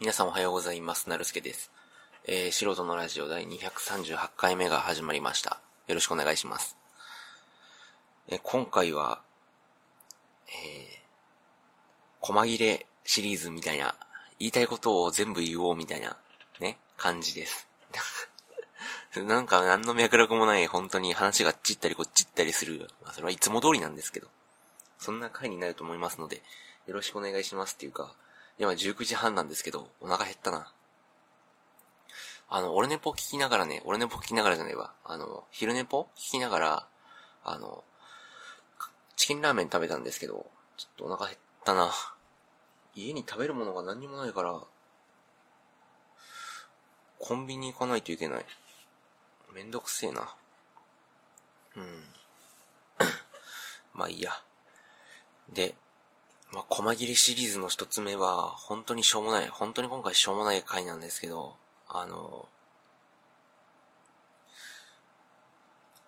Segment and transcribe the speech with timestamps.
[0.00, 1.08] 皆さんおはようございます。
[1.08, 1.70] なるすけです。
[2.26, 5.60] えー、素人のラジオ第238回目が始まりました。
[5.86, 6.76] よろしくお願いします。
[8.26, 9.20] えー今回は、
[10.48, 10.56] えー、
[12.20, 13.94] 細切れシリーズみたいな、
[14.40, 16.16] 言いたいことを全部言おうみたいな、
[16.58, 17.68] ね、感じです。
[19.14, 22.90] なんか何の脈絡もない、本当に話がっちったりこっちったりする。
[23.04, 24.26] まあそれはいつも通りなんですけど。
[24.98, 26.42] そんな回になると思いますので、
[26.88, 28.12] よろしくお願いしますっていうか、
[28.58, 30.72] 今19時半なんですけど、お腹減ったな。
[32.48, 34.92] あの、俺ネポ聞きながらね、俺ネポ聞きながらじゃないわ。
[35.04, 36.86] あの、昼ネポ聞きながら、
[37.44, 37.82] あの、
[39.16, 40.46] チキンラーメン食べたんですけど、
[40.76, 41.90] ちょっとお腹減ったな。
[42.94, 44.60] 家に食べるものが何にもないから、
[47.18, 48.44] コンビニ行かないといけない。
[49.52, 50.34] めんどくせえな。
[51.76, 52.04] うん。
[53.94, 54.32] まあいいや。
[55.52, 55.74] で、
[56.52, 61.56] まあ、細切りシリーズの一つ目は、本当にしょうもない、本当に今回しょうもない回なんですけど、
[61.88, 62.48] あの、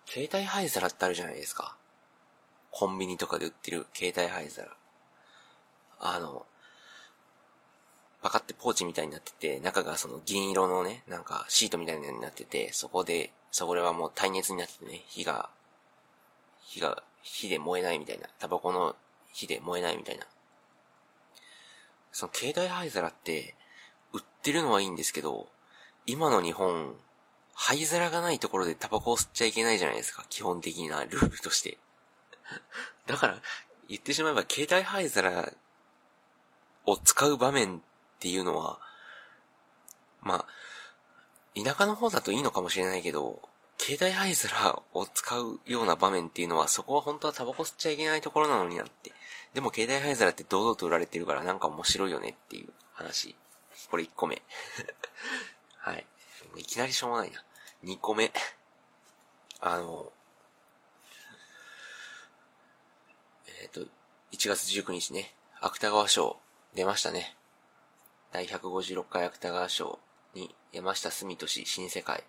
[0.05, 1.75] 携帯灰皿ってあるじゃないですか。
[2.71, 4.69] コンビニとかで売ってる携帯灰皿。
[5.99, 6.45] あの、
[8.21, 15.49] パカってポーチみたいになってて、中がその銀色のね、なんかシートみたいなになってて、そこで、そこれはもう耐熱になっててね、火が、
[16.65, 18.27] 火が、火で燃えないみたいな。
[18.39, 18.95] タバコの
[19.37, 20.25] 火で燃えないみたいな。
[22.11, 23.53] その携帯灰皿って、
[24.11, 25.47] 売ってるのはいいんですけど、
[26.07, 26.95] 今の日本、
[27.53, 30.25] 灰皿がないところでタバコを吸っちゃいけないじゃないですか。
[30.29, 31.77] 基本的なルールとして。
[33.05, 33.41] だから、
[33.87, 35.53] 言ってしまえば携帯灰皿
[36.87, 37.81] を使う場面っ
[38.19, 38.79] ていうのは、
[40.21, 43.47] まあ、田舎の方だといいのかもしれないけど、
[43.79, 49.13] 携帯灰皿を使うような場面っていうのは、そこは本当はタバコ吸っちゃいけないところなのになって。
[49.53, 53.35] でも携帯灰皿って堂々と売られてるからなんか面白いよねっていう話。
[53.89, 54.41] これ1個目。
[55.77, 56.05] はい。
[56.57, 57.43] いきなりしょうもないな。
[57.83, 58.31] 2個目。
[59.59, 60.11] あの、
[63.61, 63.87] えっ、と、1
[64.49, 66.37] 月19日ね、芥川賞
[66.75, 67.35] 出ましたね。
[68.31, 69.99] 第156回芥川賞
[70.33, 72.23] に山下澄俊新世界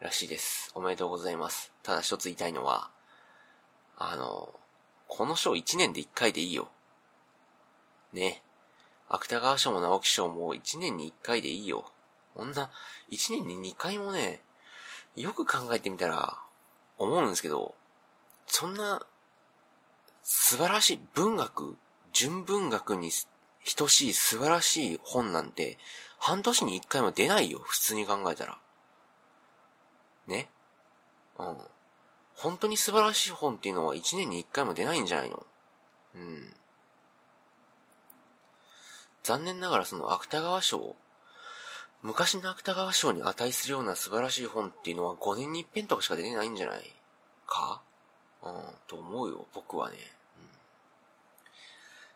[0.00, 0.72] らしいです。
[0.74, 1.72] おめでとうございます。
[1.82, 2.90] ただ一つ言いたいのは、
[3.96, 4.52] あの、
[5.08, 6.68] この賞1年で1回でいいよ。
[8.12, 8.42] ね。
[9.08, 11.84] 芥川賞も直木賞も1年に1回でいいよ。
[12.34, 12.70] こんな、
[13.10, 14.42] 1年に2回もね、
[15.14, 16.38] よく考えてみたら、
[16.98, 17.74] 思うんですけど、
[18.46, 19.06] そんな、
[20.22, 21.76] 素晴らしい文学、
[22.12, 23.10] 純文学に
[23.76, 25.78] 等しい素晴らしい本なんて、
[26.18, 28.58] 半年に1回も出ないよ、普通に考えたら。
[30.26, 30.48] ね
[31.38, 31.58] うん。
[32.36, 35.46] 本当に素晴らしい本っていうのは1年に1回も出ないんじゃないの？
[36.16, 36.52] うん。
[39.22, 40.96] 残念ながらその芥川賞、
[42.02, 46.92] 昔の芥川賞に値するような素晴らしい本っていうのは5年に一遍とかしか出てないんじゃない？
[47.46, 47.80] か？
[48.42, 48.52] うん、
[48.86, 49.96] と思うよ、僕はね。
[50.38, 50.48] うん。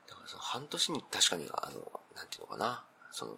[0.08, 2.84] だからその半年に確かに、あの、なんていうのかな。
[3.12, 3.36] その、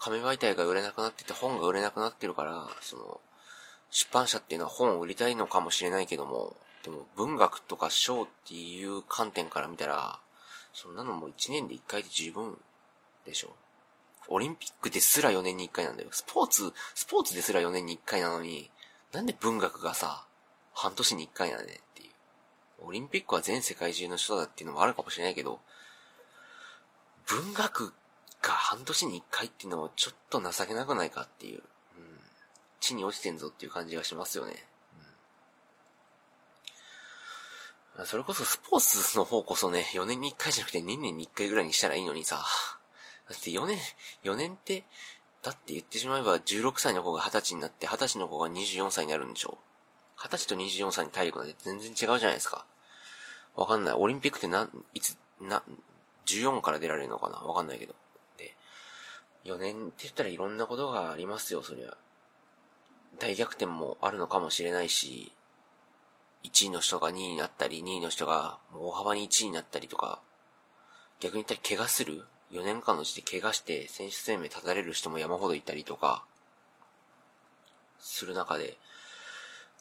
[0.00, 3.20] 紙媒体が売れなくなってて本が売れなくなってるから、その、
[3.96, 10.18] 出版社っていうのは本を売りたいのかもしれないけども、でも文学とか賞っていう観点から見たら、
[10.74, 12.58] そんなのもう1年で1回で十分
[13.24, 13.56] でしょ。
[14.28, 16.10] オリンピックですら4年に1回なんだよ。
[16.12, 18.70] スポーツ、スポーツですら4年に1回なのに、
[19.12, 20.26] なんで文学がさ、
[20.74, 22.10] 半年に1回なんだねっていう。
[22.80, 25.58] オリンピックは全世界中の人だっていうのもあるかもしれないけど、
[27.24, 27.94] 文学
[28.42, 31.62] が半年に1回っていうのはちょっと情けなくないかっていう。
[32.80, 34.54] 地に落ちてんぞっていう感じがしますよね。
[37.98, 38.06] うん。
[38.06, 42.44] それこそスポーツの方こそね、4年に1回じゃなくて2年に1回ぐらいにしたらいいのにさ。
[43.28, 43.78] だって4年、
[44.22, 44.84] 4年って、
[45.42, 49.58] だって言ってしまえば16歳の子が20歳になって、20歳の子が24歳になるんでしょ
[50.18, 52.66] ?20 歳と24歳に体力なんて全然違うじゃないですか。
[53.56, 53.94] わかんない。
[53.94, 55.62] オリンピックってな、いつ、な、
[56.26, 57.94] 14から出られるのかなわかんないけど。
[58.36, 58.56] で、
[59.44, 61.96] 4年って言ったらいろんなことがありますよ、そりゃ。
[63.18, 65.32] 大逆転もあるのかもしれないし、
[66.44, 70.20] 1位の人が2位になったり、2位の人が大幅に1位になったりとか、
[71.20, 76.24] 逆に言ったら怪我する ?4 年間のうちで怪我して選手生命立たれる人も山ほどいたりとか、
[77.98, 78.76] する中で、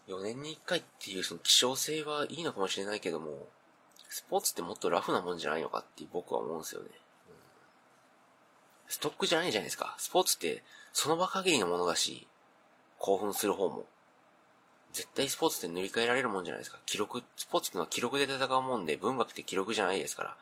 [0.08, 3.48] 4年に1回っていうその希少性はいいのかもしれないけども、
[4.10, 6.90] スポーツってもっとラフなもんじゃないのかって僕は思うんですよね。
[8.88, 9.96] ストックじゃないじゃないですか。
[9.98, 12.28] スポーツってその場限りのものだし、
[13.00, 13.86] 興奮する方も。
[14.94, 16.80] 絶対スポーツって塗り替えられるもんじゃないですか。
[16.86, 20.38] 記録、スポーツってのは記録で戦うもんで、文学って記録じゃないですから。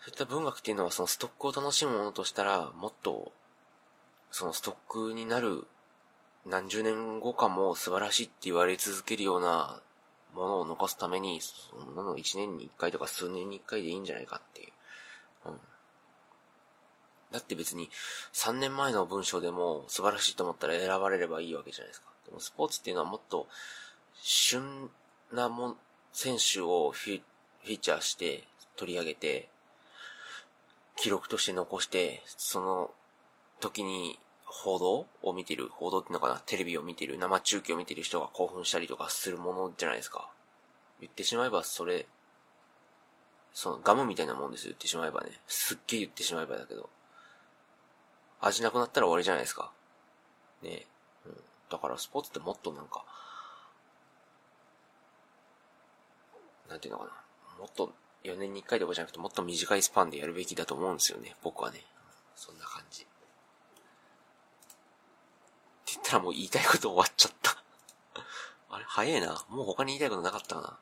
[0.00, 3.32] そういった文学っていうのはそのストックを楽しむものとしたら、もっと、
[4.30, 5.66] そのストックになる
[6.44, 9.80] 何十年後かも素晴らしいって言われ続けるような
[10.34, 14.72] ものを残すために、そんなの一年に一回とか数年に一回でいいんじゃないかっていう。
[15.46, 15.60] うん。
[17.34, 17.90] だって別に
[18.32, 22.06] 3年前の文章でも素晴らしいと思ったら選ばれればいいわけじゃないですか。
[22.26, 23.48] でもスポーツっていうのはもっと
[24.22, 24.88] 旬
[25.32, 25.76] なもん、
[26.12, 28.44] 選手をフィーチャーして
[28.76, 29.48] 取り上げて、
[30.96, 32.92] 記録として残して、その
[33.60, 40.30] 時に報道を見てる、報道っていうのかな、テレビを見てる、生中継を見てる人が興奮したりとかするものじゃないですか。
[41.00, 42.06] 言ってしまえばそれ、
[43.52, 45.32] そのガムみたいなもんですよ、言ってしまえばね。
[45.48, 46.88] すっげえ言ってしまえばだけど。
[48.46, 49.70] 味なくなったら終わりじゃないですか。
[50.62, 50.86] ねえ
[51.26, 51.36] うん。
[51.70, 53.04] だからスポーツってもっとなんか、
[56.68, 57.10] なんていうのかな。
[57.58, 57.92] もっと
[58.24, 61.36] 4年に1回とかじゃなくてもっと短いスパンでやるべきだと思うんですよね。
[61.42, 61.84] 僕はね。
[62.36, 63.02] そんな感じ。
[63.02, 63.04] っ
[65.86, 67.62] て言ったらもう言いたいこと終わっちゃった
[68.70, 68.84] あれ？
[68.88, 69.44] 早いな。
[69.48, 70.78] もう他に言いたいことなかったかな。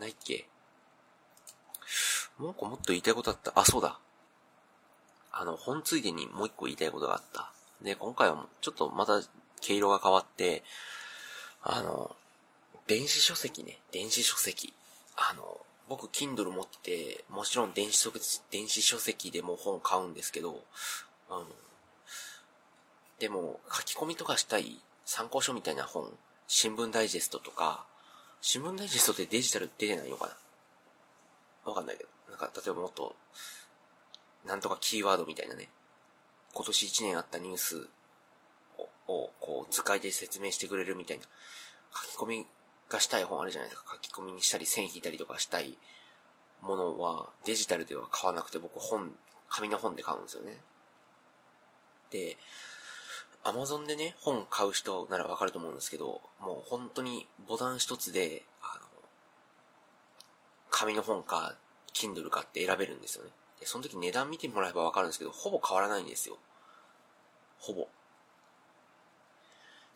[0.00, 0.48] ないっけ？
[2.38, 3.52] もう一個もっと言いたいことあった。
[3.54, 3.98] あ、そうだ。
[5.40, 7.52] あの、本ついでにもう一個言いたいことがあった。
[7.80, 9.20] で、今回はちょっとまた
[9.60, 10.64] 毛色が変わって、
[11.62, 12.16] あの、
[12.88, 13.78] 電子書籍ね。
[13.92, 14.74] 電子書籍。
[15.16, 20.60] あの、僕、Kindle 持ってて、もちろん電子書籍、電子書籍でも本買うんですけど、
[21.30, 21.46] あの、
[23.20, 26.10] でも、書き込みとかしたい参考書みたいな本、
[26.48, 27.84] 新聞ダイジェストとか、
[28.40, 30.26] 新聞ダイジェストってデジタル出てないのか
[31.64, 31.70] な？
[31.70, 32.10] わかんないけど。
[32.30, 33.14] なんか、例えばもっと、
[34.44, 35.68] なんとかキーワードみたいなね、
[36.54, 37.88] 今年1年あったニュース
[39.06, 41.24] を、こう、図解で説明してくれるみたいな、
[41.94, 42.46] 書き込み
[42.88, 43.94] がしたい本あるじゃないですか。
[43.94, 45.76] 書き込みにしたり、線引いたりとかしたい
[46.62, 49.12] ものは、デジタルでは買わなくて、僕本、
[49.48, 50.58] 紙の本で買うんですよね。
[52.10, 52.36] で、
[53.44, 58.86] アマゾンでね、本買う人ならわかると思うんですけど、もう本当にボタン一つで、あの、
[60.70, 61.56] 紙の本か、
[61.94, 63.30] Kindle かって選べるんですよね。
[63.60, 66.38] で、その時値段見てもらえばわかるんですけど、ほぼ変わらないんですよ。
[67.58, 67.88] ほぼ。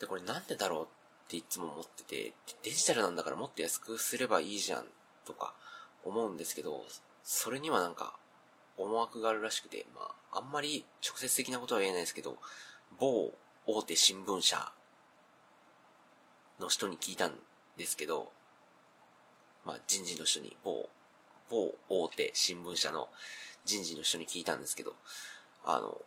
[0.00, 0.87] で、これなんでだろうっ
[1.29, 2.32] ていつも思ってて、
[2.62, 4.87] デジタルなんだからもっと安くすればいいじゃん
[5.25, 5.55] とか
[6.05, 6.85] 思うんですけど、
[7.23, 8.14] それにはなんか
[8.76, 12.37] 思惑があるらしくて、まあ、あんまり直接的なことは言えないですけど、
[12.99, 13.32] 某
[13.67, 14.73] 大手新聞社
[16.59, 17.32] の人に聞いたん
[17.76, 18.32] ですけど、
[19.64, 20.88] まあ人事の人に、某、
[21.49, 23.09] 某大手新聞社の
[23.64, 24.94] 人事の人に聞いたんですけど、
[25.64, 26.00] あの、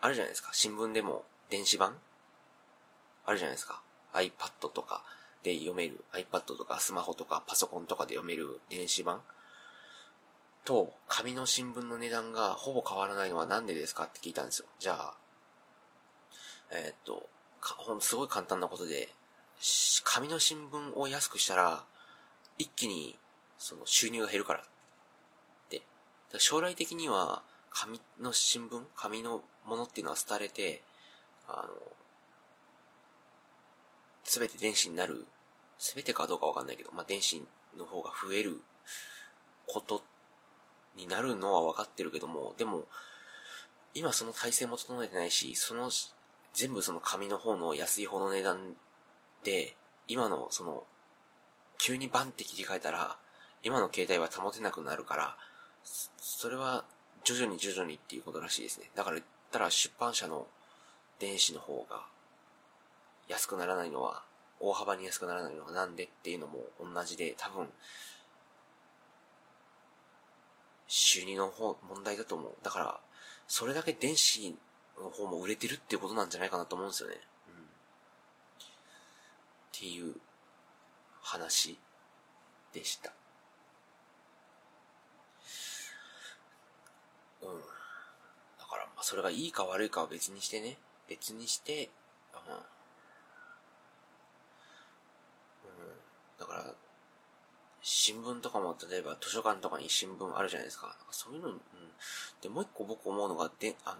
[0.00, 0.50] あるじゃないですか。
[0.52, 1.96] 新聞でも電子版？
[3.26, 3.82] あるじゃないですか。
[4.14, 5.02] iPad とか
[5.42, 9.20] で読める、iPad とかスマホとかパソコンとかで読める電子版？
[10.64, 14.66] と紙の新聞の値段がほぼ変わらないのはなんでですかって聞いたんですよ。
[14.78, 15.14] じゃあ、
[16.70, 17.26] えー、っと、
[17.60, 19.08] ほんすごい簡単なことで、
[20.04, 21.84] 紙の新聞を安くしたら、
[22.58, 23.16] 一気に
[23.56, 24.64] その収入が減るから
[26.36, 30.82] 将来的には、紙の新聞紙のものっていうのは廃れて、
[31.46, 31.74] あの、
[34.24, 35.24] すべて電子になる、
[35.78, 37.42] すべてかどうかわかんないけど、まあ、電子
[37.78, 38.60] の方が増える
[39.66, 40.02] こと
[40.96, 42.84] になるのはわかってるけども、でも、
[43.94, 45.90] 今その体制も整えてないし、その、
[46.52, 48.74] 全部その紙の方の安い方の値段
[49.44, 49.76] で、
[50.08, 50.84] 今のその、
[51.78, 53.16] 急にバンって切り替えたら、
[53.62, 55.36] 今の携帯は保てなくなるから、
[56.18, 56.84] それは
[57.24, 58.90] 徐々に徐々にっていうことらしいですね。
[58.94, 60.46] だから言ったら出版社の
[61.18, 62.06] 電子の方が
[63.28, 64.22] 安くならないのは、
[64.60, 67.68] 大幅に安くならないのはなんでっていうのも同じで、多分、
[70.86, 72.52] 収入の方、問題だと思う。
[72.62, 73.00] だから、
[73.46, 74.56] それだけ電子
[74.98, 77.16] の方も売れてるっていうことなんじゃないかなと思うんですよね。
[77.48, 77.54] うん。
[77.54, 77.66] っ
[79.72, 80.14] ていう
[81.22, 81.78] 話
[82.72, 83.12] でした。
[87.42, 87.48] うん。
[87.48, 90.76] だから、まあ、それがいいか悪いかは別にしてね。
[91.08, 91.88] 別にして、
[92.34, 92.52] うん。
[92.52, 92.60] うん。
[96.38, 96.74] だから、
[97.80, 100.88] 新聞とかも、例えば図書館とかに新聞あるじゃないですか。
[100.88, 101.60] かそういうの、うん。
[102.42, 103.96] で、もう一個僕思うのが、で、あの、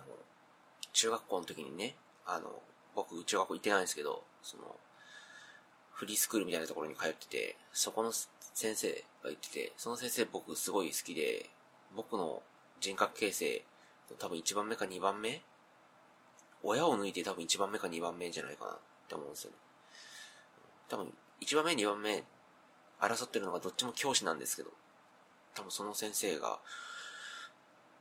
[0.93, 1.97] 中学校の時にね、
[2.27, 2.61] あの、
[2.95, 4.77] 僕、中学校行ってないんですけど、その、
[5.91, 11.49] フリースクールみたいなところに通ってて、そこの先生が言ってて、その先生僕すごい好きで、
[11.97, 12.43] 僕の
[12.79, 13.65] 人格形成、
[14.17, 15.43] 多分1番目か2番目？
[16.63, 19.57] 親を抜いて多分1番目か2番目じゃないかなって思うんですよね。
[20.89, 22.25] 多分1番目2番目
[23.01, 24.71] 争ってるのがどっちも教師なんですけど、
[25.55, 26.59] 多分その先生が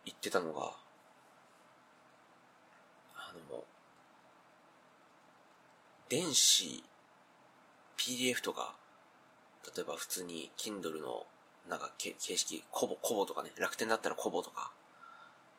[0.06, 0.72] 言ってたのが、
[3.16, 3.64] あの、
[6.10, 6.84] 電子、
[7.98, 8.76] PDF とか、
[9.76, 11.26] 例えば普通に Kindle の
[11.70, 14.72] なんか形式、コボ、コボとかね、楽天だったらコボとか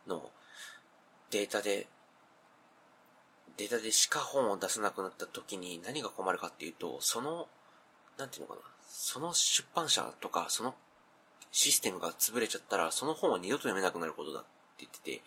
[0.09, 0.31] の
[1.31, 1.87] データで、
[3.57, 7.49] データでしか本を出せなくなった時に何が困るかっていうと、その、
[8.17, 10.75] なんていうのかな、その出版社とか、その
[11.53, 14.49] システムが潰れちゃったら、その本は二度と読めなくなることだって
[14.79, 15.23] 言ってて、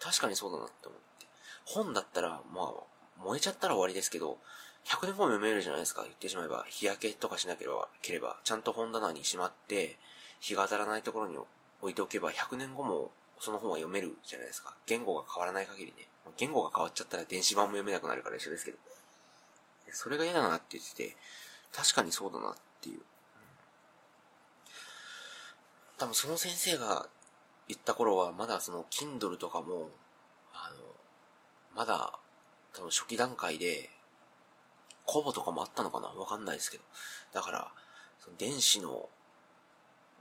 [0.00, 1.26] 確かにそうだなって思って。
[1.64, 2.72] 本だったら、まあ、
[3.22, 4.38] 燃えちゃったら終わりですけど、
[4.84, 6.64] 100年後も読めるじゃないですか、言ってしまえば。
[6.68, 9.98] 日焼けとかしなければ、ければちゃんと本棚にしまって、
[10.40, 11.38] 日が当たらないところに
[11.80, 13.10] 置いておけば、100年後も
[13.44, 14.74] その本は読めるじゃないですか。
[14.86, 16.08] 言語が変わらない限りね。
[16.38, 18.78] 言語が変わっちゃったら電子版も読めなくなるから一緒ですけど。
[19.92, 21.16] それが嫌だなって言ってて、
[21.72, 23.00] 確かにそうだなっていう。
[25.98, 27.06] 多分その先生が
[27.68, 29.90] 言った頃は、まだその Kindle とかも、
[30.52, 30.76] あの、
[31.76, 32.18] まだ、
[32.72, 33.90] 多分初期段階で、
[35.04, 36.08] コボとかもあったのかな？
[36.08, 36.84] わかんないですけど。
[37.34, 37.70] だから、
[38.18, 39.08] その電子の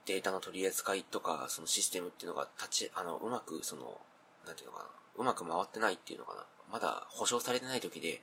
[0.05, 3.99] データの取り扱いとか、そのシステムっていうのが立ち、あの、うまく、その、
[4.45, 4.85] なんていうのかな、
[5.17, 6.45] うまく回ってないっていうのかな。
[6.71, 8.21] まだ保証されてない時で、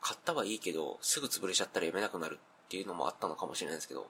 [0.00, 4.06] 買ったはいいけど、すぐ潰れちゃったら読めなくなるっていうのもあったのかもしれないですけど、うん。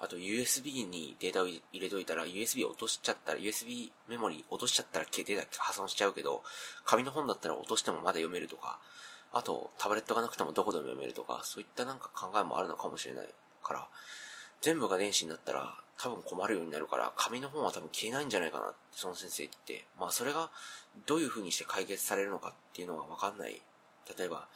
[0.00, 6.42] あと USB にデータを入れといたら、USB 落としちゃったら、USB メモリー落としちゃったらデータ破損しちゃうけど、
[6.84, 8.80] 紙の本だったら落としてもまだ読めるとか、
[9.32, 13.28] あと、タブレットがなくてもどこでも読めるとか、そういったなんか考えもあるのかもしれない
[13.62, 13.88] から、
[14.64, 19.84] 全部が電子になったら多分困るようになるから、紙の本は多分消えないんじゃないかなって、その先生言って。
[20.00, 20.48] まあそれが
[21.04, 23.60] どういう風にして解決されるのかっていうのがわかんない。
[24.18, 24.48] 例えば、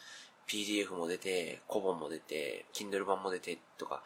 [0.46, 4.02] PDF も出て、コボンも出て、Kindle 版も出てとか、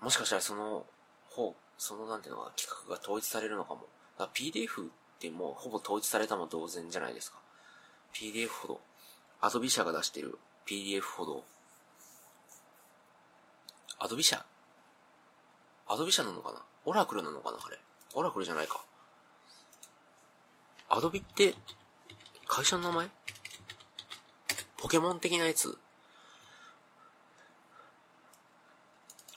[0.00, 0.84] もしかしたらその
[1.30, 3.82] 方、そのなんていうのか企画が統一されるのかも。
[4.18, 7.38] だから PDF ってもうほぼ統一されたも同然じゃないですか。
[8.12, 8.80] PDF ほど
[9.40, 11.44] アドビ社が出してる PDF ほど、
[14.04, 14.44] アドビ社
[15.88, 16.58] アドビ社なのかな？
[16.84, 17.58] オラクルなのかな？
[17.64, 17.78] あれ。
[18.12, 18.84] オラクルじゃないか。
[20.90, 21.54] アドビって、
[22.46, 23.08] 会社の名前？
[24.76, 25.78] ポケモン的なやつ？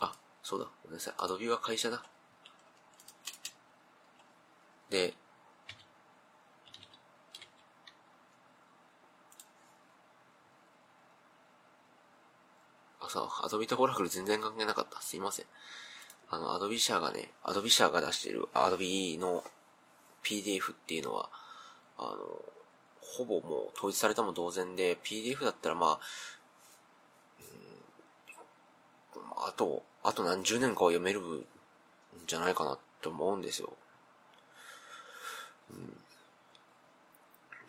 [0.01, 0.65] あ、そうだ。
[0.83, 1.13] ごめんなさい。
[1.17, 2.03] アドビは会社だ。
[4.89, 5.13] で、
[13.09, 15.01] さ、アドビとオラクル全然関係なかった。
[15.01, 15.45] すいません。
[16.29, 19.43] あの、アドビ社がね、アドビ社が出してるアドビの
[20.23, 21.29] PDF っていうのは、
[21.97, 22.17] あの、
[23.01, 25.99] ほぼもう統一されたも同然で、PDF だったらまあ、
[29.15, 31.45] うん、あと、あと何十年かは読めるん
[32.27, 33.73] じゃないかなって思うんですよ。
[35.71, 35.97] うん、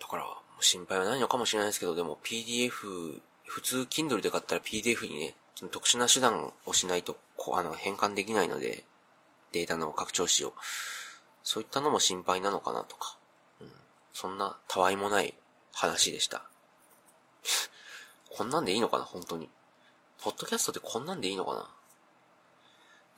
[0.00, 0.26] だから、
[0.60, 5.34] 心配はないのかもしれないですけど、でも PDF 普通 Kindle で買ったら PDF にね、
[5.70, 8.84] 特殊な手段をしないと、こう、あの、変換できないので、
[9.52, 10.52] データの拡張子を。
[11.42, 13.16] そういったのも心配なのかなとか。
[13.60, 13.70] うん。
[14.12, 15.34] そんな、たわいもない
[15.72, 16.44] 話でした。
[18.30, 19.48] こんなんでいいのかな本当に。
[20.22, 21.70] ポッドキャストってこんなんでいいのかな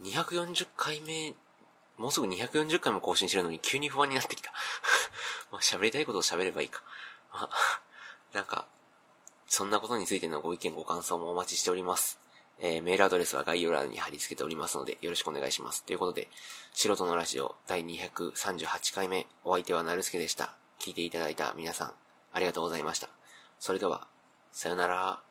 [0.02, 1.34] ?240 回目、
[1.96, 4.52] もうすぐ240回も更新してるのに急に不安になってきた。
[5.50, 6.82] まあ喋りたいことを喋ればいいか。
[7.32, 7.82] まあ、
[8.32, 8.68] なんか、
[9.52, 12.20] そんなことについてのご意見ご感想もお待ちしております。
[12.60, 15.84] えー、メールアドレスは概要欄に貼り付けておりますので、よろしくお願いします。
[15.84, 16.28] ということで、
[16.72, 20.54] 素人のラジオ第238回目、お相手はなるすけでした。
[20.78, 21.92] 聞いていただいた皆さん、
[22.32, 23.08] ありがとうございました。
[23.58, 24.06] それでは、
[24.52, 25.29] さよなら。